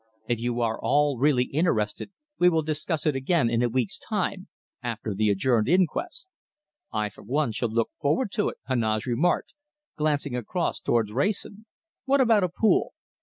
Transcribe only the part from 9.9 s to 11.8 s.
glancing across towards Wrayson.